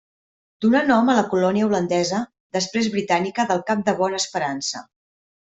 Donà 0.63 0.79
nom 0.85 1.11
a 1.13 1.17
la 1.17 1.23
colònia 1.33 1.67
holandesa 1.67 2.21
i 2.23 2.57
després 2.59 2.91
britànica 2.97 3.47
del 3.53 3.63
Cap 3.69 3.85
de 3.91 3.97
Bona 4.03 4.21
Esperança. 4.25 4.85